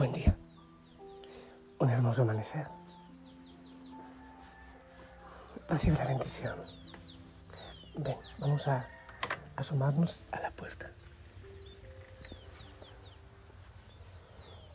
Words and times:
Buen 0.00 0.14
día. 0.14 0.34
Un 1.78 1.90
hermoso 1.90 2.22
amanecer. 2.22 2.66
Recibe 5.68 5.98
la 5.98 6.06
bendición. 6.06 6.58
Ven, 7.96 8.16
vamos 8.38 8.66
a 8.66 8.88
asomarnos 9.56 10.24
a 10.32 10.40
la 10.40 10.52
puerta. 10.52 10.90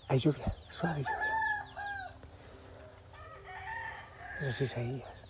Hay 0.09 0.20
lluvia, 0.20 0.55
suave 0.70 1.02
lluvia. 1.02 1.36
Los 4.42 4.62
Isaías. 4.62 5.26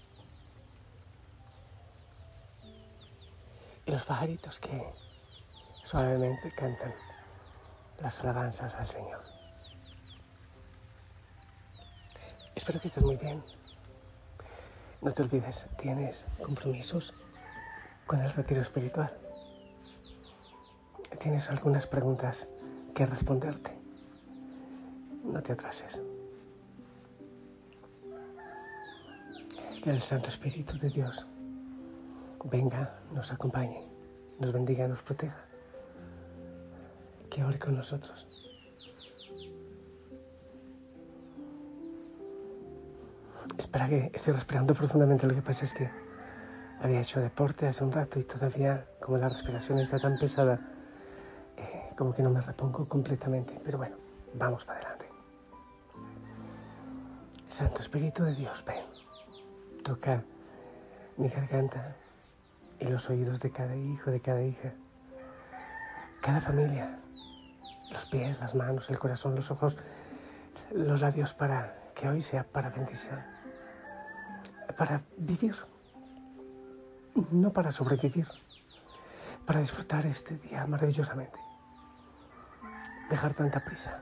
Y 3.85 3.91
los 3.91 4.03
pajaritos 4.03 4.59
que 4.59 4.89
suavemente 5.83 6.51
cantan 6.51 6.93
las 8.01 8.19
alabanzas 8.19 8.75
al 8.75 8.87
Señor. 8.87 9.34
Espero 12.55 12.79
que 12.79 12.87
estés 12.87 13.03
muy 13.03 13.17
bien. 13.17 13.41
No 15.01 15.11
te 15.11 15.21
olvides, 15.21 15.67
tienes 15.77 16.25
compromisos 16.41 17.13
con 18.07 18.21
el 18.21 18.31
retiro 18.31 18.61
espiritual. 18.61 19.15
Tienes 21.19 21.49
algunas 21.49 21.85
preguntas 21.85 22.47
que 22.93 23.05
responderte. 23.05 23.71
No 25.23 25.41
te 25.43 25.53
atrases. 25.53 26.01
Que 29.83 29.89
el 29.89 30.01
Santo 30.01 30.29
Espíritu 30.29 30.77
de 30.79 30.89
Dios 30.89 31.27
venga, 32.45 32.99
nos 33.11 33.31
acompañe, 33.31 33.83
nos 34.39 34.51
bendiga, 34.51 34.87
nos 34.87 35.01
proteja. 35.01 35.45
Que 37.29 37.43
ore 37.43 37.59
con 37.59 37.75
nosotros. 37.75 38.44
Espera 43.75 43.89
que 43.89 44.11
estoy 44.15 44.31
respirando 44.31 44.73
profundamente. 44.73 45.27
Lo 45.27 45.35
que 45.35 45.41
pasa 45.41 45.65
es 45.65 45.73
que 45.73 45.89
había 46.79 47.01
hecho 47.01 47.19
deporte 47.19 47.67
hace 47.67 47.83
un 47.83 47.91
rato 47.91 48.17
y 48.17 48.23
todavía, 48.23 48.85
como 49.01 49.17
la 49.17 49.27
respiración 49.27 49.79
está 49.79 49.99
tan 49.99 50.17
pesada, 50.17 50.61
eh, 51.57 51.91
como 51.97 52.13
que 52.13 52.23
no 52.23 52.29
me 52.29 52.39
repongo 52.39 52.87
completamente. 52.87 53.59
Pero 53.65 53.77
bueno, 53.77 53.97
vamos 54.33 54.63
para 54.63 54.79
adelante. 54.79 55.09
Santo 57.49 57.81
Espíritu 57.81 58.23
de 58.23 58.35
Dios, 58.35 58.63
ven. 58.65 58.85
Toca 59.83 60.23
mi 61.17 61.27
garganta 61.27 61.97
y 62.79 62.85
los 62.85 63.09
oídos 63.09 63.41
de 63.41 63.51
cada 63.51 63.75
hijo, 63.75 64.09
de 64.09 64.21
cada 64.21 64.41
hija, 64.41 64.71
cada 66.21 66.39
familia, 66.39 66.97
los 67.91 68.05
pies, 68.05 68.39
las 68.39 68.55
manos, 68.55 68.89
el 68.89 68.99
corazón, 68.99 69.35
los 69.35 69.51
ojos, 69.51 69.77
los 70.71 71.01
labios 71.01 71.33
para 71.33 71.75
que 71.93 72.07
hoy 72.07 72.21
sea 72.21 72.45
para 72.45 72.69
bendición, 72.69 73.34
para 74.73 75.01
vivir, 75.17 75.55
no 77.31 77.51
para 77.51 77.71
sobrevivir, 77.71 78.27
para 79.45 79.59
disfrutar 79.59 80.05
este 80.05 80.37
día 80.37 80.65
maravillosamente. 80.65 81.39
Dejar 83.09 83.33
tanta 83.33 83.63
prisa, 83.63 84.01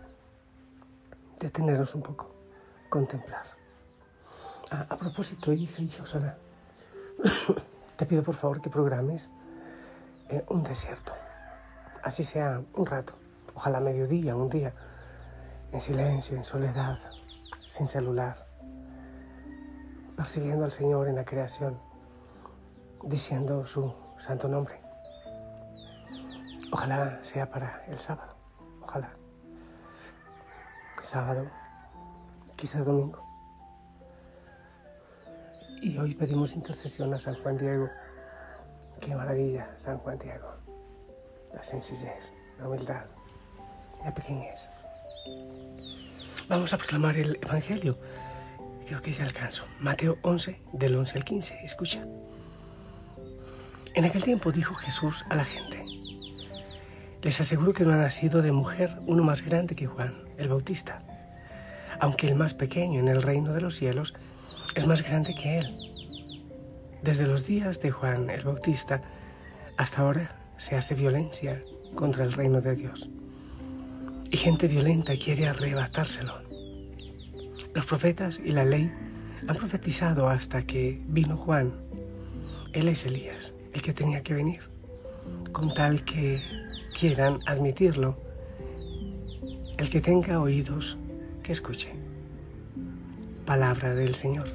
detenernos 1.39 1.93
un 1.95 2.01
poco, 2.01 2.33
contemplar. 2.89 3.45
A, 4.71 4.97
propósito, 4.97 5.53
hija, 5.53 5.81
hija 5.81 6.03
Osana, 6.03 6.37
te 7.97 8.05
pido 8.05 8.23
por 8.23 8.35
favor 8.35 8.61
que 8.61 8.69
programes 8.69 9.29
eh, 10.29 10.43
un 10.49 10.63
desierto, 10.63 11.13
así 12.01 12.23
sea 12.23 12.61
un 12.73 12.85
rato, 12.85 13.13
ojalá 13.53 13.79
mediodía, 13.79 14.35
un 14.35 14.49
día, 14.49 14.73
en 15.71 15.81
silencio, 15.81 16.37
en 16.37 16.43
soledad, 16.43 16.97
sin 17.67 17.87
celular, 17.87 18.47
persiguiendo 20.23 20.63
al 20.63 20.71
Señor 20.71 21.09
en 21.09 21.15
la 21.15 21.25
creación, 21.25 21.77
diciendo 23.03 23.65
su 23.65 23.93
santo 24.17 24.47
nombre. 24.47 24.79
Ojalá 26.71 27.21
sea 27.21 27.51
para 27.51 27.83
el 27.89 27.99
sábado, 27.99 28.33
ojalá. 28.81 29.09
Sábado, 31.03 31.43
quizás 32.55 32.85
domingo. 32.85 33.21
Y 35.81 35.97
hoy 35.97 36.13
pedimos 36.13 36.55
intercesión 36.55 37.13
a 37.13 37.19
San 37.19 37.35
Juan 37.43 37.57
Diego. 37.57 37.89
Qué 39.01 39.13
maravilla, 39.13 39.73
San 39.75 39.97
Juan 39.97 40.17
Diego. 40.19 40.47
La 41.53 41.61
sencillez, 41.65 42.33
la 42.59 42.69
humildad, 42.69 43.03
la 44.05 44.13
pequeñez. 44.13 44.69
Vamos 46.47 46.71
a 46.71 46.77
proclamar 46.77 47.17
el 47.17 47.37
Evangelio. 47.41 47.97
Creo 48.93 49.01
que 49.01 49.11
ya 49.11 49.23
alcanzo. 49.23 49.65
Mateo 49.79 50.19
11, 50.21 50.61
del 50.71 50.95
11 50.95 51.17
al 51.17 51.25
15. 51.25 51.61
Escucha. 51.65 52.05
En 53.95 54.05
aquel 54.05 54.23
tiempo 54.23 54.51
dijo 54.51 54.75
Jesús 54.75 55.25
a 55.31 55.35
la 55.35 55.45
gente, 55.45 55.81
les 57.23 57.41
aseguro 57.41 57.73
que 57.73 57.85
no 57.85 57.93
ha 57.93 57.97
nacido 57.97 58.43
de 58.43 58.51
mujer 58.51 58.99
uno 59.07 59.23
más 59.23 59.43
grande 59.43 59.73
que 59.73 59.87
Juan, 59.87 60.25
el 60.37 60.47
Bautista, 60.47 61.01
aunque 61.99 62.27
el 62.27 62.35
más 62.35 62.53
pequeño 62.53 62.99
en 62.99 63.07
el 63.07 63.23
reino 63.23 63.53
de 63.53 63.61
los 63.61 63.77
cielos 63.77 64.13
es 64.75 64.85
más 64.85 65.01
grande 65.01 65.33
que 65.33 65.57
Él. 65.57 65.73
Desde 67.01 67.25
los 67.25 67.47
días 67.47 67.81
de 67.81 67.89
Juan 67.89 68.29
el 68.29 68.43
Bautista 68.43 69.01
hasta 69.75 70.03
ahora 70.03 70.37
se 70.57 70.75
hace 70.75 70.93
violencia 70.93 71.63
contra 71.95 72.25
el 72.25 72.33
reino 72.33 72.61
de 72.61 72.75
Dios. 72.75 73.09
Y 74.29 74.37
gente 74.37 74.67
violenta 74.67 75.15
quiere 75.15 75.47
arrebatárselo. 75.47 76.52
Los 77.73 77.85
profetas 77.85 78.39
y 78.43 78.51
la 78.51 78.63
ley 78.63 78.91
han 79.47 79.55
profetizado 79.55 80.29
hasta 80.29 80.63
que 80.63 81.01
vino 81.07 81.37
Juan. 81.37 81.73
Él 82.71 82.87
es 82.87 83.05
Elías, 83.05 83.53
el 83.73 83.81
que 83.81 83.93
tenía 83.93 84.21
que 84.21 84.33
venir. 84.33 84.61
Con 85.51 85.73
tal 85.73 86.03
que 86.03 86.41
quieran 86.97 87.39
admitirlo, 87.45 88.15
el 89.77 89.89
que 89.89 90.01
tenga 90.01 90.39
oídos, 90.39 90.97
que 91.41 91.51
escuche. 91.51 91.93
Palabra 93.45 93.95
del 93.95 94.15
Señor. 94.15 94.47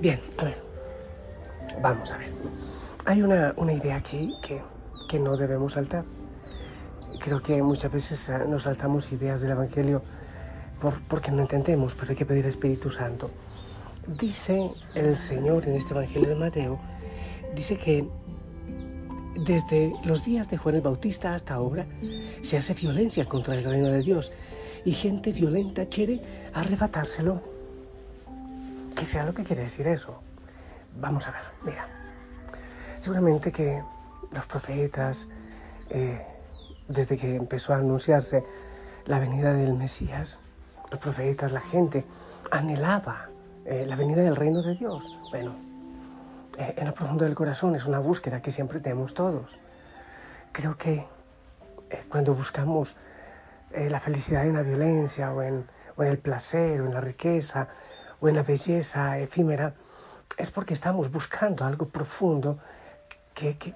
Bien, 0.00 0.20
a 0.38 0.44
ver, 0.44 0.58
vamos 1.80 2.10
a 2.10 2.18
ver. 2.18 2.32
Hay 3.06 3.22
una, 3.22 3.54
idea 3.72 3.96
aquí 3.96 4.34
que, 4.42 5.18
no 5.18 5.36
debemos 5.36 5.74
saltar. 5.74 6.04
Creo 7.20 7.40
que 7.40 7.62
muchas 7.62 7.92
veces 7.92 8.28
ah, 8.30 8.44
nos 8.48 8.64
saltamos 8.64 9.12
ideas 9.12 9.40
del 9.40 9.52
Evangelio 9.52 10.02
por, 10.84 11.00
porque 11.08 11.30
no 11.30 11.42
entendemos, 11.42 11.94
pero 11.94 12.10
hay 12.10 12.16
que 12.16 12.26
pedir 12.26 12.46
Espíritu 12.46 12.90
Santo. 12.90 13.30
Dice 14.06 14.70
el 14.94 15.16
Señor 15.16 15.66
en 15.66 15.74
este 15.74 15.94
Evangelio 15.94 16.28
de 16.28 16.34
Mateo, 16.36 16.78
dice 17.54 17.76
que 17.76 18.06
desde 19.46 19.94
los 20.04 20.24
días 20.24 20.48
de 20.48 20.58
Juan 20.58 20.76
el 20.76 20.80
Bautista 20.82 21.34
hasta 21.34 21.54
ahora 21.54 21.86
se 22.42 22.56
hace 22.56 22.74
violencia 22.74 23.24
contra 23.24 23.54
el 23.54 23.64
reino 23.64 23.88
de 23.88 24.02
Dios 24.02 24.30
y 24.84 24.92
gente 24.92 25.32
violenta 25.32 25.86
quiere 25.86 26.20
arrebatárselo 26.52 27.54
¿Qué 28.94 29.06
sea 29.06 29.26
lo 29.26 29.34
que 29.34 29.42
quiere 29.42 29.64
decir 29.64 29.88
eso? 29.88 30.20
Vamos 31.00 31.26
a 31.26 31.32
ver, 31.32 31.40
mira. 31.64 31.86
Seguramente 33.00 33.50
que 33.50 33.82
los 34.30 34.46
profetas, 34.46 35.28
eh, 35.90 36.24
desde 36.86 37.16
que 37.16 37.34
empezó 37.34 37.74
a 37.74 37.78
anunciarse 37.78 38.44
la 39.06 39.18
venida 39.18 39.52
del 39.52 39.74
Mesías, 39.74 40.38
los 40.90 41.00
profetas, 41.00 41.52
la 41.52 41.60
gente, 41.60 42.04
anhelaba 42.50 43.28
eh, 43.64 43.84
la 43.86 43.96
venida 43.96 44.22
del 44.22 44.36
reino 44.36 44.62
de 44.62 44.74
Dios. 44.74 45.16
Bueno, 45.30 45.54
eh, 46.58 46.74
en 46.76 46.86
lo 46.86 46.92
profundo 46.92 47.24
del 47.24 47.34
corazón 47.34 47.74
es 47.74 47.86
una 47.86 47.98
búsqueda 47.98 48.42
que 48.42 48.50
siempre 48.50 48.80
tenemos 48.80 49.14
todos. 49.14 49.58
Creo 50.52 50.76
que 50.76 51.04
cuando 52.08 52.34
buscamos 52.34 52.96
la 53.70 54.00
felicidad 54.00 54.46
en 54.46 54.54
la 54.54 54.62
violencia 54.62 55.32
o 55.32 55.42
en, 55.42 55.66
o 55.96 56.02
en 56.02 56.08
el 56.08 56.18
placer 56.18 56.80
o 56.80 56.86
en 56.86 56.94
la 56.94 57.00
riqueza, 57.00 57.68
o 58.20 58.28
en 58.28 58.36
la 58.36 58.42
belleza 58.42 59.18
efímera, 59.18 59.74
es 60.36 60.50
porque 60.50 60.74
estamos 60.74 61.10
buscando 61.10 61.64
algo 61.64 61.88
profundo 61.88 62.58
que, 63.34 63.58
que, 63.58 63.74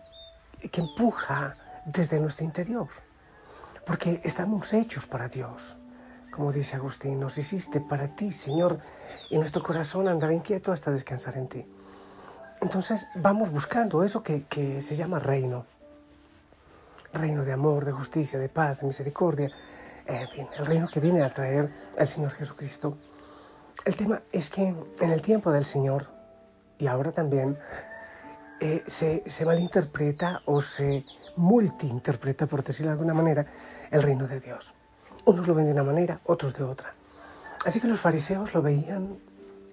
que 0.70 0.80
empuja 0.80 1.56
desde 1.84 2.20
nuestro 2.20 2.44
interior. 2.44 2.88
Porque 3.86 4.20
estamos 4.24 4.72
hechos 4.72 5.06
para 5.06 5.28
Dios. 5.28 5.78
Como 6.38 6.52
dice 6.52 6.76
Agustín, 6.76 7.18
nos 7.18 7.36
hiciste 7.36 7.80
para 7.80 8.14
ti, 8.14 8.30
Señor, 8.30 8.78
y 9.28 9.36
nuestro 9.38 9.60
corazón 9.60 10.06
andará 10.06 10.32
inquieto 10.32 10.70
hasta 10.70 10.92
descansar 10.92 11.36
en 11.36 11.48
ti. 11.48 11.66
Entonces 12.60 13.08
vamos 13.16 13.50
buscando 13.50 14.04
eso 14.04 14.22
que, 14.22 14.80
se 14.80 14.94
llama 14.94 15.18
reino. 15.18 15.66
Reino 17.12 17.44
de 17.44 17.52
amor, 17.52 17.84
de 17.84 17.90
justicia, 17.90 18.38
de 18.38 18.48
paz, 18.48 18.78
de 18.78 18.86
misericordia. 18.86 19.50
En 20.06 20.28
fin, 20.28 20.46
el 20.56 20.64
reino 20.64 20.86
que 20.86 21.00
viene 21.00 21.24
a 21.24 21.34
traer 21.34 21.72
el 21.96 22.06
Señor 22.06 22.30
Jesucristo. 22.30 22.96
El 23.84 23.96
tema 23.96 24.22
es 24.30 24.48
que 24.48 24.62
en 25.00 25.10
el 25.10 25.20
tiempo 25.20 25.50
del 25.50 25.64
Señor, 25.64 26.06
y 26.78 26.86
ahora 26.86 27.10
también, 27.10 27.58
eh, 28.60 28.84
se, 28.86 29.24
malinterpreta 29.44 30.42
o 30.44 30.60
se 30.60 31.04
multiinterpreta, 31.34 32.46
por 32.46 32.62
decirlo 32.62 32.90
de 32.90 32.92
alguna 32.92 33.14
manera, 33.14 33.44
el 33.90 34.04
reino 34.04 34.28
de 34.28 34.38
Dios. 34.38 34.77
Unos 35.28 35.46
lo 35.46 35.54
ven 35.54 35.66
de 35.66 35.72
una 35.72 35.82
manera, 35.82 36.22
otros 36.24 36.54
de 36.54 36.64
otra. 36.64 36.94
Así 37.66 37.80
que 37.80 37.86
los 37.86 38.00
fariseos 38.00 38.54
lo 38.54 38.62
veían 38.62 39.18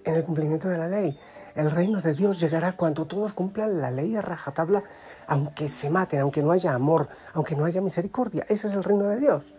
en 0.04 0.16
el 0.16 0.22
cumplimiento 0.26 0.68
de 0.68 0.78
la 0.78 0.90
ley. 0.90 1.18
El 1.56 1.72
reino 1.72 2.02
de 2.02 2.14
Dios 2.14 2.42
llegará 2.42 2.76
cuando 2.76 3.06
todos 3.06 3.32
cumplan 3.32 3.80
la 3.80 3.90
ley 3.90 4.18
a 4.18 4.22
rajatabla, 4.22 4.84
aunque 5.28 5.70
se 5.70 5.90
maten, 5.90 6.20
aunque 6.20 6.42
no 6.42 6.52
haya 6.52 6.74
amor, 6.74 7.08
aunque 7.34 7.56
no 7.56 7.64
haya 7.64 7.80
misericordia. 7.80 8.46
Ese 8.50 8.68
es 8.68 8.74
el 8.74 8.84
reino 8.84 9.06
de 9.06 9.18
Dios. 9.18 9.56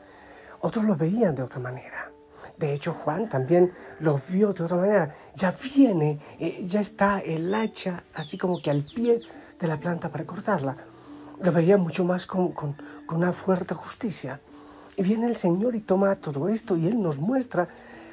Otros 0.61 0.85
lo 0.85 0.97
veían 0.97 1.35
de 1.35 1.45
otra 1.45 1.61
manera. 1.61 2.11
De 2.59 2.75
hecho, 2.75 2.93
Juan 2.93 3.31
también 3.31 3.73
lo 3.99 4.21
vio 4.29 4.53
de 4.53 4.65
otra 4.65 4.77
manera. 4.77 5.15
Ya 5.35 5.51
viene, 5.75 6.21
eh, 6.39 6.59
ya 6.61 6.81
está 6.81 7.21
el 7.21 7.55
hacha 7.55 8.03
así 8.15 8.37
como 8.37 8.61
que 8.61 8.71
al 8.71 8.85
pie 8.85 9.23
de 9.59 9.67
la 9.67 9.81
planta 9.81 10.11
para 10.11 10.27
cortarla. 10.27 10.77
Lo 11.41 11.53
veía 11.53 11.79
mucho 11.79 12.05
más 12.05 12.27
con, 12.27 12.53
con 12.53 12.77
una 13.09 13.33
fuerte 13.33 13.75
justicia. 13.75 14.41
Y 14.97 15.03
viene 15.03 15.27
el 15.27 15.37
Señor 15.37 15.75
y 15.75 15.81
toma 15.81 16.17
todo 16.17 16.49
esto 16.49 16.77
y 16.77 16.87
Él 16.87 17.01
nos 17.03 17.19
muestra 17.19 17.69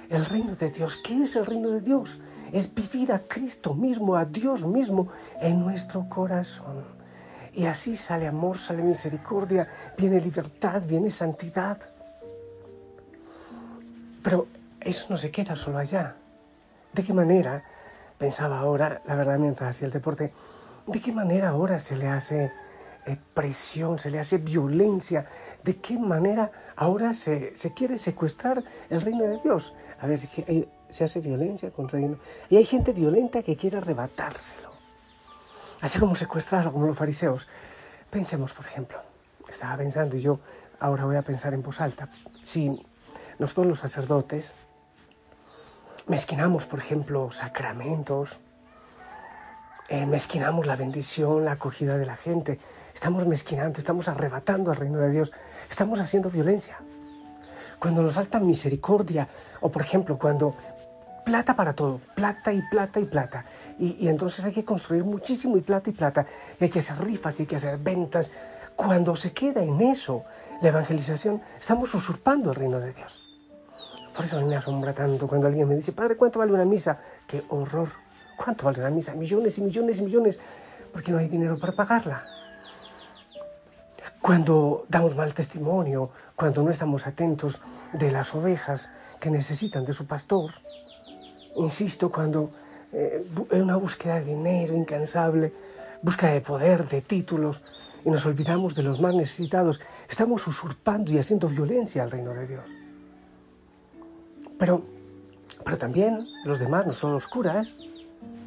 el 0.09 0.25
reino 0.25 0.55
de 0.55 0.69
Dios. 0.69 0.97
¿Qué 0.97 1.23
es 1.23 1.35
el 1.35 1.45
reino 1.45 1.69
de 1.69 1.81
Dios? 1.81 2.19
Es 2.51 2.73
vivir 2.73 3.11
a 3.11 3.19
Cristo 3.19 3.73
mismo, 3.73 4.15
a 4.15 4.25
Dios 4.25 4.65
mismo 4.65 5.07
en 5.41 5.61
nuestro 5.61 6.07
corazón. 6.09 6.83
Y 7.53 7.65
así 7.65 7.95
sale 7.97 8.27
amor, 8.27 8.57
sale 8.57 8.83
misericordia, 8.83 9.67
viene 9.97 10.19
libertad, 10.19 10.83
viene 10.85 11.09
santidad. 11.09 11.79
Pero 14.23 14.47
eso 14.79 15.07
no 15.09 15.17
se 15.17 15.31
queda 15.31 15.55
solo 15.55 15.77
allá. 15.77 16.15
¿De 16.91 17.03
qué 17.03 17.13
manera, 17.13 17.63
pensaba 18.17 18.59
ahora, 18.59 19.01
la 19.05 19.15
verdad 19.15 19.37
mientras 19.39 19.69
hacía 19.69 19.87
el 19.87 19.93
deporte, 19.93 20.33
de 20.85 21.01
qué 21.01 21.11
manera 21.11 21.49
ahora 21.49 21.79
se 21.79 21.95
le 21.95 22.07
hace 22.07 22.51
eh, 23.05 23.17
presión, 23.33 23.99
se 23.99 24.09
le 24.09 24.19
hace 24.19 24.37
violencia 24.37 25.25
de 25.63 25.77
qué 25.77 25.97
manera 25.97 26.51
ahora 26.75 27.13
se, 27.13 27.53
quiere 27.75 27.97
secuestrar 27.97 28.63
el 28.89 29.01
reino 29.01 29.23
de 29.23 29.39
Dios. 29.39 29.73
A 29.99 30.07
ver, 30.07 30.19
se 30.89 31.03
hace 31.03 31.21
violencia 31.21 31.71
contra 31.71 31.99
el. 31.99 32.17
Y 32.49 32.57
hay 32.57 32.65
gente 32.65 32.93
violenta 32.93 33.41
que 33.43 33.55
quiere 33.55 33.77
arrebatárselo. 33.77 34.73
Así 35.81 35.99
como 35.99 36.15
secuestrarlo, 36.15 36.71
como 36.71 36.87
los 36.87 36.97
fariseos. 36.97 37.47
Pensemos, 38.09 38.53
por 38.53 38.65
ejemplo, 38.65 39.01
estaba 39.49 39.75
pensando 39.77 40.15
y 40.15 40.21
yo 40.21 40.39
ahora 40.79 41.05
voy 41.05 41.15
a 41.15 41.21
pensar 41.21 41.53
en 41.53 41.63
voz 41.63 41.81
alta. 41.81 42.09
Si 42.41 42.81
nosotros 43.39 43.65
los 43.65 43.79
sacerdotes 43.79 44.53
mezquinamos, 46.07 46.65
por 46.65 46.79
ejemplo, 46.79 47.31
sacramentos, 47.31 48.39
eh, 49.89 50.05
mezquinamos 50.05 50.65
la 50.65 50.75
bendición, 50.75 51.45
la 51.45 51.53
acogida 51.53 51.97
de 51.97 52.05
la 52.05 52.15
gente, 52.15 52.59
estamos 52.93 53.25
mezquinando, 53.27 53.79
estamos 53.79 54.07
arrebatando 54.07 54.71
al 54.71 54.77
reino 54.77 54.99
de 54.99 55.11
Dios, 55.11 55.31
estamos 55.69 55.99
haciendo 55.99 56.29
violencia. 56.29 56.77
Cuando 57.79 58.01
nos 58.01 58.13
falta 58.13 58.39
misericordia, 58.39 59.27
o 59.61 59.69
por 59.69 59.81
ejemplo, 59.81 60.17
cuando 60.17 60.55
plata 61.25 61.55
para 61.55 61.73
todo, 61.73 61.99
plata 62.15 62.53
y 62.53 62.61
plata 62.61 62.99
y 62.99 63.05
plata, 63.05 63.45
y, 63.79 64.07
entonces 64.07 64.45
hay 64.45 64.53
que 64.53 64.63
construir 64.63 65.03
muchísimo 65.03 65.57
y 65.57 65.61
plata 65.61 65.89
y 65.89 65.93
plata, 65.93 66.25
y 66.59 66.63
hay 66.63 66.69
que 66.69 66.79
hacer 66.79 66.97
rifas 67.03 67.39
y 67.39 67.43
hay 67.43 67.47
que 67.47 67.55
hacer 67.55 67.77
ventas. 67.77 68.31
Cuando 68.75 69.15
se 69.15 69.33
queda 69.33 69.61
en 69.61 69.81
eso 69.81 70.23
la 70.61 70.69
evangelización, 70.69 71.41
estamos 71.59 71.93
usurpando 71.93 72.51
el 72.51 72.55
reino 72.55 72.79
de 72.79 72.93
Dios. 72.93 73.19
Por 74.15 74.25
eso 74.25 74.39
me 74.41 74.55
asombra 74.55 74.93
tanto 74.93 75.27
cuando 75.27 75.47
alguien 75.47 75.67
me 75.67 75.75
dice, 75.75 75.91
Padre, 75.91 76.15
¿cuánto 76.15 76.39
vale 76.39 76.53
una 76.53 76.65
misa? 76.65 76.99
¡Qué 77.27 77.43
horror! 77.49 77.89
¿Cuánto 78.37 78.65
vale 78.65 78.79
una 78.79 78.89
misa? 78.91 79.13
Millones 79.15 79.57
y 79.57 79.61
millones 79.61 79.99
y 79.99 80.03
millones, 80.03 80.39
porque 80.91 81.11
no 81.11 81.17
hay 81.17 81.27
dinero 81.27 81.59
para 81.59 81.73
pagarla. 81.73 82.32
Cuando 84.23 84.85
damos 84.87 85.17
mal 85.17 85.33
testimonio, 85.33 86.09
cuando 86.37 86.63
no 86.63 86.71
estamos 86.71 87.07
atentos 87.07 87.59
de 87.91 88.09
las 88.09 88.33
ovejas 88.33 88.89
que 89.19 89.29
necesitan 89.29 89.83
de 89.83 89.91
su 89.91 90.07
pastor. 90.07 90.51
Insisto, 91.57 92.09
cuando 92.09 92.49
eh, 92.93 93.27
una 93.51 93.75
búsqueda 93.75 94.21
de 94.21 94.23
dinero 94.23 94.73
incansable, 94.77 95.51
búsqueda 96.01 96.31
de 96.31 96.39
poder, 96.39 96.87
de 96.87 97.01
títulos, 97.01 97.65
y 98.05 98.09
nos 98.09 98.25
olvidamos 98.25 98.75
de 98.75 98.83
los 98.83 99.01
más 99.01 99.13
necesitados, 99.13 99.81
estamos 100.07 100.47
usurpando 100.47 101.11
y 101.11 101.19
haciendo 101.19 101.49
violencia 101.49 102.01
al 102.01 102.11
reino 102.11 102.33
de 102.33 102.47
Dios. 102.47 102.63
Pero, 104.57 104.83
pero 105.65 105.77
también 105.77 106.29
los 106.45 106.59
demás, 106.59 106.87
no 106.87 106.93
solo 106.93 107.15
los 107.15 107.27
curas, 107.27 107.73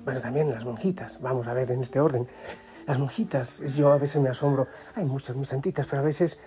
bueno, 0.06 0.22
también 0.22 0.50
las 0.50 0.64
monjitas, 0.64 1.20
vamos 1.20 1.46
a 1.46 1.52
ver 1.52 1.70
en 1.70 1.82
este 1.82 2.00
orden, 2.00 2.26
las 2.86 2.98
monjitas, 2.98 3.60
yo 3.74 3.90
a 3.90 3.98
veces 3.98 4.22
me 4.22 4.28
asombro, 4.28 4.68
hay 4.94 5.04
muchas 5.04 5.34
muy 5.34 5.44
santitas, 5.44 5.86
pero 5.86 6.02
a 6.02 6.04
veces 6.04 6.40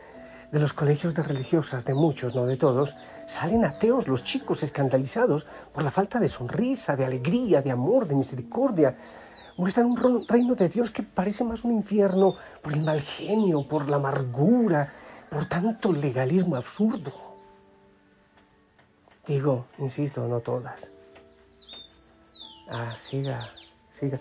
de 0.51 0.59
los 0.59 0.73
colegios 0.73 1.13
de 1.13 1.21
religiosas, 1.21 1.85
de 1.85 1.93
muchos, 1.93 2.33
no 2.33 2.45
de 2.45 2.57
todos, 2.57 2.95
salen 3.27 3.65
ateos 3.65 4.07
los 4.07 4.23
chicos 4.23 4.63
escandalizados 4.63 5.45
por 5.73 5.83
la 5.83 5.91
falta 5.91 6.19
de 6.19 6.29
sonrisa, 6.29 6.95
de 6.95 7.05
alegría, 7.05 7.61
de 7.61 7.71
amor, 7.71 8.07
de 8.07 8.15
misericordia. 8.15 8.97
Muestran 9.57 9.85
un 9.85 10.25
reino 10.27 10.55
de 10.55 10.69
Dios 10.69 10.89
que 10.89 11.03
parece 11.03 11.43
más 11.43 11.65
un 11.65 11.73
infierno 11.73 12.35
por 12.63 12.73
el 12.73 12.83
mal 12.83 13.01
genio, 13.01 13.67
por 13.67 13.89
la 13.89 13.97
amargura, 13.97 14.93
por 15.29 15.45
tanto 15.45 15.91
legalismo 15.91 16.55
absurdo. 16.55 17.11
Digo, 19.27 19.65
insisto, 19.77 20.25
no 20.27 20.39
todas. 20.39 20.91
Ah, 22.71 22.95
siga, 22.99 23.51
siga 23.99 24.19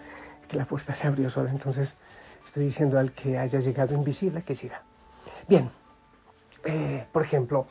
que 0.49 0.57
la 0.57 0.65
puerta 0.65 0.95
se 0.95 1.07
abrió 1.07 1.31
sola, 1.31 1.51
entonces 1.51 1.97
estoy 2.45 2.65
diciendo 2.65 2.99
al 2.99 3.13
que 3.13 3.39
haya 3.39 3.61
llegado 3.61 3.95
invisible 3.95 4.43
que 4.43 4.55
siga. 4.55 4.83
Bien, 5.47 5.71
eh, 6.65 7.07
por 7.13 7.23
ejemplo, 7.23 7.67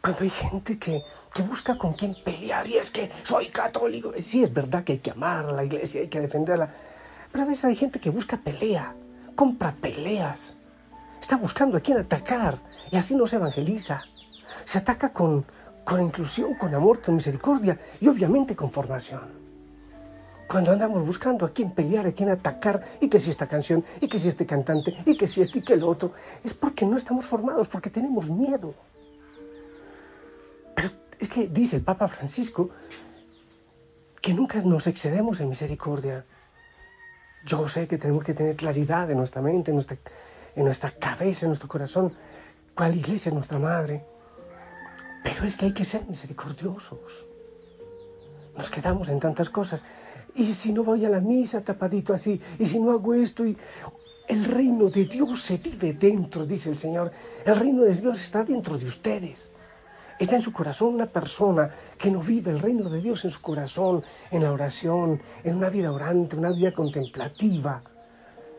cuando 0.00 0.22
hay 0.22 0.30
gente 0.30 0.78
que, 0.78 1.02
que, 1.34 1.42
busca 1.42 1.76
con 1.76 1.94
quién 1.94 2.14
pelear 2.24 2.66
y 2.66 2.76
es 2.76 2.90
que 2.90 3.10
soy 3.22 3.48
católico, 3.48 4.12
sí 4.18 4.42
es 4.42 4.52
verdad 4.52 4.84
que 4.84 4.92
hay 4.92 4.98
que 4.98 5.10
amar 5.10 5.46
a 5.46 5.52
la 5.52 5.64
iglesia, 5.64 6.00
hay 6.00 6.08
que 6.08 6.20
defenderla, 6.20 6.70
pero 7.32 7.44
a 7.44 7.46
veces 7.46 7.64
hay 7.64 7.76
gente 7.76 7.98
que 7.98 8.10
busca 8.10 8.36
pelea, 8.36 8.94
compra 9.34 9.74
peleas, 9.80 10.56
está 11.20 11.36
buscando 11.36 11.76
a 11.76 11.80
quién 11.80 11.98
atacar 11.98 12.58
y 12.90 12.96
así 12.96 13.14
no 13.14 13.26
se 13.26 13.36
evangeliza. 13.36 14.04
Se 14.64 14.78
ataca 14.78 15.12
con, 15.12 15.44
con 15.84 16.02
inclusión, 16.02 16.54
con 16.54 16.74
amor, 16.74 17.00
con 17.00 17.16
misericordia 17.16 17.78
y 18.00 18.08
obviamente 18.08 18.56
con 18.56 18.70
formación 18.70 19.49
cuando 20.50 20.72
andamos 20.72 21.06
buscando 21.06 21.46
a 21.46 21.50
quién 21.50 21.70
pelear, 21.70 22.08
a 22.08 22.12
quién 22.12 22.28
atacar, 22.28 22.82
y 23.00 23.08
que 23.08 23.20
si 23.20 23.30
esta 23.30 23.46
canción, 23.46 23.84
y 24.00 24.08
que 24.08 24.18
si 24.18 24.26
este 24.26 24.46
cantante, 24.46 24.96
y 25.06 25.16
que 25.16 25.28
si 25.28 25.40
este 25.40 25.60
y 25.60 25.62
que 25.62 25.74
el 25.74 25.84
otro, 25.84 26.12
es 26.42 26.54
porque 26.54 26.84
no 26.84 26.96
estamos 26.96 27.24
formados, 27.24 27.68
porque 27.68 27.88
tenemos 27.88 28.28
miedo. 28.28 28.74
Pero 30.74 30.88
es 31.20 31.28
que 31.28 31.46
dice 31.46 31.76
el 31.76 31.82
Papa 31.82 32.08
Francisco 32.08 32.70
que 34.20 34.34
nunca 34.34 34.58
nos 34.62 34.88
excedemos 34.88 35.38
en 35.38 35.50
misericordia. 35.50 36.26
Yo 37.46 37.68
sé 37.68 37.86
que 37.86 37.96
tenemos 37.96 38.24
que 38.24 38.34
tener 38.34 38.56
claridad 38.56 39.08
en 39.08 39.18
nuestra 39.18 39.40
mente, 39.40 39.70
en 39.70 39.76
nuestra, 39.76 39.98
en 40.56 40.64
nuestra 40.64 40.90
cabeza, 40.90 41.46
en 41.46 41.50
nuestro 41.50 41.68
corazón, 41.68 42.12
cuál 42.74 42.96
iglesia 42.96 43.28
es 43.28 43.36
nuestra 43.36 43.60
madre. 43.60 44.04
Pero 45.22 45.44
es 45.44 45.56
que 45.56 45.66
hay 45.66 45.72
que 45.72 45.84
ser 45.84 46.06
misericordiosos. 46.06 47.26
Nos 48.56 48.68
quedamos 48.68 49.08
en 49.10 49.20
tantas 49.20 49.48
cosas 49.48 49.84
y 50.34 50.46
si 50.52 50.72
no 50.72 50.84
voy 50.84 51.04
a 51.04 51.08
la 51.08 51.20
misa 51.20 51.62
tapadito 51.62 52.12
así, 52.12 52.40
y 52.58 52.66
si 52.66 52.78
no 52.78 52.92
hago 52.92 53.14
esto, 53.14 53.44
y 53.46 53.56
el 54.28 54.44
reino 54.44 54.88
de 54.88 55.06
Dios 55.06 55.40
se 55.40 55.56
vive 55.56 55.92
dentro, 55.94 56.46
dice 56.46 56.70
el 56.70 56.78
Señor. 56.78 57.10
El 57.44 57.56
reino 57.56 57.82
de 57.82 57.94
Dios 57.94 58.22
está 58.22 58.44
dentro 58.44 58.78
de 58.78 58.86
ustedes. 58.86 59.52
Está 60.20 60.36
en 60.36 60.42
su 60.42 60.52
corazón 60.52 60.94
una 60.94 61.06
persona 61.06 61.70
que 61.98 62.10
no 62.10 62.20
vive 62.20 62.50
el 62.50 62.60
reino 62.60 62.88
de 62.88 63.00
Dios 63.00 63.24
en 63.24 63.30
su 63.30 63.40
corazón, 63.40 64.04
en 64.30 64.44
la 64.44 64.52
oración, 64.52 65.20
en 65.42 65.56
una 65.56 65.68
vida 65.68 65.90
orante, 65.90 66.36
una 66.36 66.52
vida 66.52 66.72
contemplativa. 66.72 67.82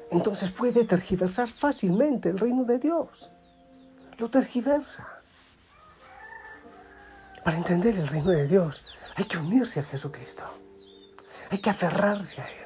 Entonces 0.09 0.51
puede 0.51 0.83
tergiversar 0.83 1.47
fácilmente 1.47 2.29
el 2.29 2.39
reino 2.39 2.65
de 2.65 2.79
Dios. 2.79 3.31
Lo 4.17 4.29
tergiversa. 4.29 5.07
Para 7.45 7.57
entender 7.57 7.95
el 7.97 8.07
reino 8.07 8.31
de 8.31 8.47
Dios 8.47 8.83
hay 9.15 9.23
que 9.23 9.37
unirse 9.37 9.79
a 9.79 9.83
Jesucristo. 9.83 10.43
Hay 11.51 11.59
que 11.59 11.69
aferrarse 11.69 12.41
a 12.41 12.45
Él. 12.45 12.65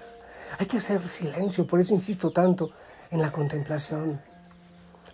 Hay 0.60 0.68
que 0.68 0.78
hacer 0.78 1.06
silencio. 1.08 1.66
Por 1.66 1.80
eso 1.80 1.96
insisto 1.96 2.30
tanto 2.30 2.70
en 3.10 3.20
la 3.20 3.32
contemplación. 3.32 4.22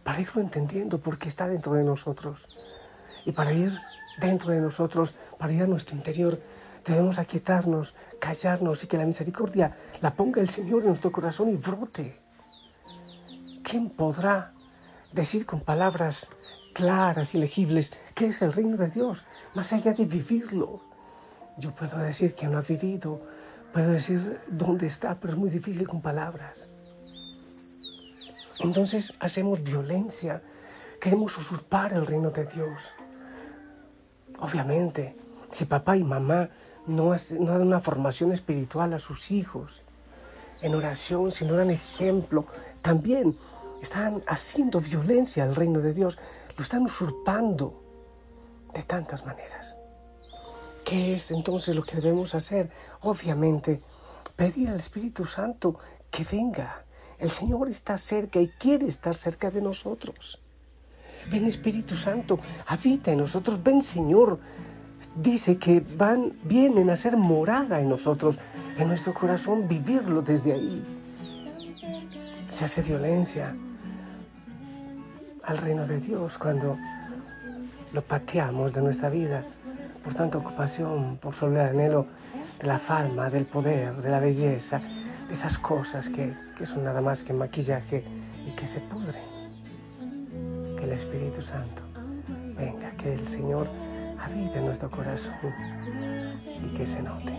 Para 0.04 0.20
irlo 0.20 0.42
entendiendo 0.42 1.00
porque 1.00 1.30
está 1.30 1.48
dentro 1.48 1.74
de 1.74 1.84
nosotros. 1.86 2.58
Y 3.26 3.32
para 3.32 3.54
ir 3.54 3.80
dentro 4.20 4.52
de 4.52 4.60
nosotros, 4.60 5.16
para 5.38 5.54
ir 5.54 5.64
a 5.64 5.68
nuestro 5.68 5.96
interior, 5.96 6.38
debemos 6.86 7.18
aquietarnos, 7.18 7.94
callarnos 8.20 8.84
y 8.84 8.88
que 8.88 8.98
la 8.98 9.06
misericordia 9.06 9.78
la 10.02 10.14
ponga 10.16 10.42
el 10.42 10.50
Señor 10.50 10.82
en 10.82 10.90
nuestro 10.90 11.14
corazón 11.14 11.50
y 11.50 11.56
brote. 11.56 12.20
¿Quién 13.64 13.90
podrá 13.90 14.52
decir 15.14 15.46
con 15.46 15.62
palabras 15.62 16.30
claras 16.74 17.36
y 17.36 17.38
legibles 17.38 17.94
qué 18.16 18.28
es 18.28 18.42
el 18.42 18.52
reino 18.52 18.76
de 18.76 18.90
Dios, 18.90 19.24
más 19.56 19.72
allá 19.72 19.94
de 19.94 20.06
vivirlo? 20.06 20.82
Yo 21.58 21.72
puedo 21.72 21.98
decir 22.00 22.34
que 22.34 22.48
no 22.48 22.58
ha 22.58 22.62
vivido 22.62 23.22
Puedo 23.74 23.92
decir 23.92 24.40
dónde 24.48 24.88
está, 24.88 25.20
pero 25.20 25.34
es 25.34 25.40
muy 25.40 25.50
difícil 25.50 25.88
con 25.88 26.02
palabras. 26.02 26.70
Entonces 28.60 29.14
hacemos 29.20 29.64
violencia, 29.64 30.42
queremos 31.00 31.38
usurpar 31.38 31.94
el 31.94 32.06
reino 32.06 32.32
de 32.32 32.46
Dios. 32.46 32.94
Obviamente, 34.40 35.16
si 35.52 35.66
papá 35.66 35.96
y 35.96 36.04
mamá 36.04 36.50
no, 36.86 37.16
no 37.40 37.46
dan 37.46 37.62
una 37.62 37.80
formación 37.80 38.34
espiritual 38.34 38.94
a 38.94 39.00
sus 39.00 39.32
hijos, 39.32 39.84
en 40.62 40.76
oración, 40.76 41.32
si 41.32 41.46
no 41.46 41.56
dan 41.56 41.72
ejemplo, 41.72 42.46
también 42.82 43.38
están 43.82 44.22
haciendo 44.28 44.80
violencia 44.80 45.44
al 45.44 45.56
reino 45.56 45.80
de 45.80 45.94
Dios, 45.94 46.20
lo 46.56 46.64
están 46.64 46.84
usurpando 46.84 47.82
de 48.74 48.84
tantas 48.84 49.26
maneras. 49.26 49.78
¿Qué 50.92 51.14
es 51.14 51.32
entonces 51.32 51.74
lo 51.74 51.84
que 51.84 51.96
debemos 51.96 52.36
hacer? 52.36 52.70
Obviamente, 53.00 53.82
pedir 54.36 54.68
al 54.68 54.76
Espíritu 54.76 55.24
Santo 55.24 55.80
que 56.10 56.26
venga. 56.30 56.84
El 57.18 57.30
Señor 57.30 57.70
está 57.70 57.98
cerca 57.98 58.42
y 58.42 58.50
quiere 58.50 58.88
estar 58.88 59.16
cerca 59.16 59.52
de 59.52 59.62
nosotros. 59.62 60.42
Ven 61.32 61.48
Espíritu 61.48 61.96
Santo, 61.96 62.42
habita 62.68 63.10
en 63.10 63.20
nosotros. 63.20 63.64
Ven 63.64 63.82
Señor. 63.82 64.38
Dice 65.16 65.58
que 65.58 65.80
van, 65.80 66.34
vienen 66.44 66.90
a 66.90 66.98
ser 66.98 67.16
morada 67.16 67.80
en 67.80 67.88
nosotros, 67.88 68.38
en 68.78 68.90
nuestro 68.90 69.14
corazón, 69.14 69.70
vivirlo 69.70 70.22
desde 70.22 70.52
ahí. 70.52 70.84
Se 72.50 72.66
hace 72.66 72.82
violencia 72.82 73.56
al 75.44 75.58
reino 75.58 75.88
de 75.88 76.02
Dios 76.02 76.38
cuando 76.38 76.78
lo 77.94 78.02
pateamos 78.02 78.74
de 78.74 78.82
nuestra 78.82 79.10
vida 79.10 79.46
por 80.04 80.14
tanta 80.14 80.38
ocupación, 80.38 81.18
por 81.18 81.34
solo 81.34 81.56
el 81.62 81.70
anhelo 81.70 82.08
de 82.60 82.68
la 82.68 82.80
fama, 82.80 83.30
del 83.30 83.46
poder, 83.46 83.96
de 83.96 84.10
la 84.10 84.20
belleza, 84.20 84.82
de 85.28 85.34
esas 85.34 85.58
cosas 85.58 86.10
que, 86.10 86.34
que 86.58 86.66
son 86.66 86.84
nada 86.84 87.02
más 87.02 87.24
que 87.24 87.34
maquillaje 87.34 88.04
y 88.48 88.52
que 88.52 88.68
se 88.68 88.80
pudren. 88.82 89.24
Que 90.78 90.84
el 90.84 90.92
Espíritu 90.92 91.42
Santo 91.42 91.84
venga, 92.56 92.92
que 92.92 93.14
el 93.14 93.28
Señor 93.28 93.68
habite 94.20 94.60
en 94.60 94.66
nuestro 94.66 94.90
corazón 94.90 95.34
y 96.64 96.74
que 96.74 96.86
se 96.86 97.02
note. 97.02 97.34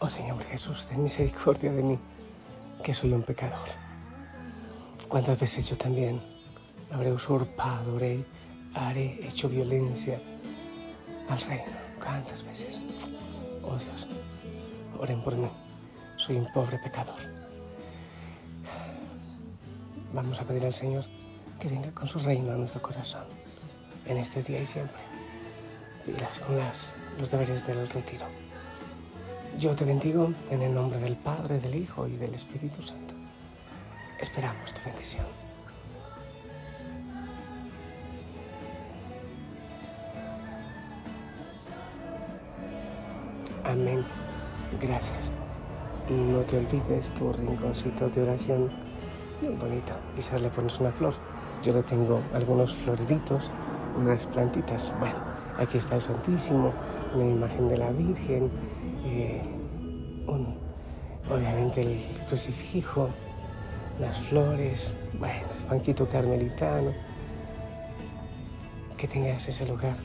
Oh 0.00 0.08
Señor 0.08 0.42
Jesús, 0.44 0.86
ten 0.86 1.02
misericordia 1.02 1.70
de 1.70 1.82
mí, 1.82 1.98
que 2.82 2.94
soy 2.94 3.12
un 3.12 3.22
pecador. 3.22 3.68
¿Cuántas 5.06 5.38
veces 5.38 5.68
yo 5.68 5.76
también 5.76 6.20
habré 6.90 7.12
usurpado, 7.12 7.98
haré 8.74 9.26
hecho 9.28 9.48
violencia 9.48 10.20
al 11.28 11.40
reino? 11.42 11.64
¿Cuántas 12.02 12.42
veces? 12.42 12.80
Oh 13.62 13.76
Dios, 13.76 14.08
oren 14.98 15.22
por 15.22 15.36
mí, 15.36 15.48
soy 16.28 16.36
un 16.36 16.46
pobre 16.52 16.78
pecador. 16.78 17.16
Vamos 20.12 20.38
a 20.38 20.44
pedir 20.44 20.66
al 20.66 20.74
Señor 20.74 21.06
que 21.58 21.68
venga 21.68 21.90
con 21.92 22.06
su 22.06 22.18
reino 22.18 22.52
a 22.52 22.56
nuestro 22.56 22.82
corazón 22.82 23.24
en 24.04 24.18
este 24.18 24.42
día 24.42 24.60
y 24.60 24.66
siempre. 24.66 25.00
Y 26.06 26.12
con 26.42 26.58
las, 26.58 26.90
los 27.18 27.30
deberes 27.30 27.66
del 27.66 27.88
retiro. 27.88 28.26
Yo 29.58 29.74
te 29.74 29.86
bendigo 29.86 30.30
en 30.50 30.60
el 30.60 30.74
nombre 30.74 31.00
del 31.00 31.16
Padre, 31.16 31.60
del 31.60 31.74
Hijo 31.74 32.06
y 32.06 32.16
del 32.18 32.34
Espíritu 32.34 32.82
Santo. 32.82 33.14
Esperamos 34.20 34.74
tu 34.74 34.80
bendición. 34.84 35.24
Amén. 43.64 44.04
Gracias. 44.78 45.30
No 46.10 46.40
te 46.40 46.58
olvides 46.58 47.12
tu 47.14 47.32
rinconcito 47.32 48.08
de 48.08 48.22
oración. 48.22 48.70
Bien 49.40 49.58
bonito. 49.58 49.92
Quizás 50.16 50.40
le 50.40 50.48
pones 50.48 50.78
una 50.80 50.90
flor. 50.92 51.14
Yo 51.62 51.72
le 51.72 51.82
tengo 51.82 52.20
algunos 52.32 52.74
floreritos, 52.74 53.50
unas 53.96 54.26
plantitas. 54.26 54.92
Bueno, 54.98 55.16
aquí 55.58 55.78
está 55.78 55.96
el 55.96 56.02
Santísimo, 56.02 56.72
una 57.14 57.24
imagen 57.24 57.68
de 57.68 57.76
la 57.76 57.90
Virgen 57.90 58.50
eh, 59.04 59.42
obviamente 61.30 61.82
el 61.82 62.00
crucifijo, 62.28 63.10
las 64.00 64.18
flores, 64.28 64.94
bueno, 65.18 65.46
el 65.62 65.68
banquito 65.68 66.08
carmelitano, 66.08 66.92
que 68.96 69.06
tengas 69.06 69.46
ese 69.48 69.66
lugar 69.66 69.96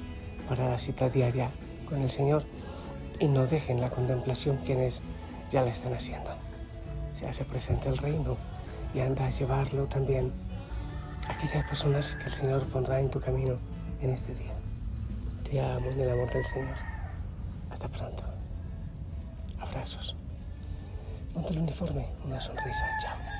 para 0.48 0.69
la 0.69 0.79
cita 0.79 1.10
diaria 1.10 1.50
con 1.88 2.01
el 2.01 2.10
Señor 2.10 2.43
y 3.19 3.27
no 3.27 3.45
dejen 3.45 3.81
la 3.81 3.89
contemplación 3.89 4.57
quienes 4.57 5.01
ya 5.53 5.63
la 5.63 5.69
están 5.69 5.93
haciendo. 5.93 6.31
Se 7.13 7.27
hace 7.27 7.45
presente 7.45 7.88
el 7.88 7.98
reino 8.00 8.36
y 8.93 9.00
anda 9.01 9.27
a 9.27 9.29
llevarlo 9.29 9.86
también 9.86 10.33
a 11.27 11.33
aquellas 11.33 11.63
personas 11.65 12.15
que 12.15 12.24
el 12.24 12.33
Señor 12.33 12.65
pondrá 12.69 13.00
en 13.00 13.12
tu 13.12 13.22
camino 13.22 13.57
en 14.01 14.10
este 14.10 14.33
día. 14.33 14.53
Te 15.43 15.62
amo 15.62 15.91
en 15.91 16.00
el 16.00 16.10
amor 16.10 16.33
del 16.33 16.45
Señor. 16.48 16.75
Hasta 17.69 17.88
pronto. 17.88 18.24
Abrazos. 19.60 20.15
Ponte 21.36 21.53
el 21.53 21.60
uniforme, 21.60 22.07
una 22.25 22.41
sonrisa. 22.41 22.88
Chao. 23.00 23.33